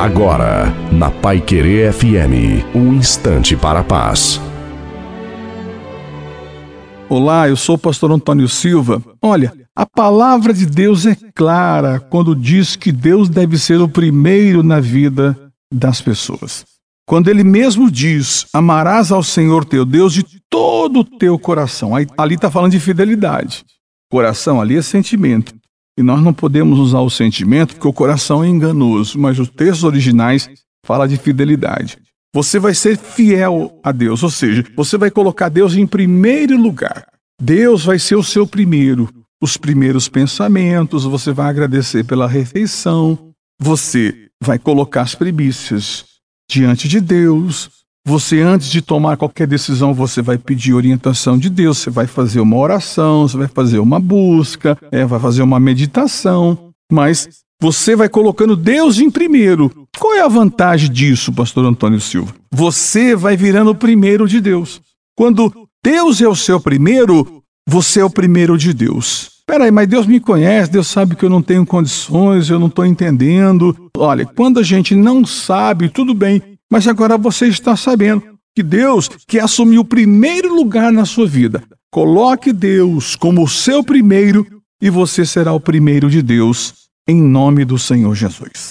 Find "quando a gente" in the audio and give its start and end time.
74.26-74.96